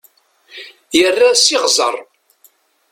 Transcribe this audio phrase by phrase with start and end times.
[0.99, 1.95] Yerra s iɣẓer.